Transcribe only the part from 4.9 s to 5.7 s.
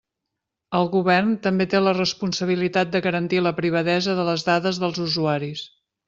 usuaris.